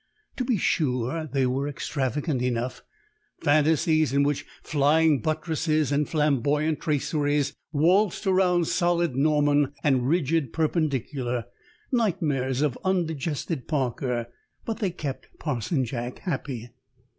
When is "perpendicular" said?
10.53-11.45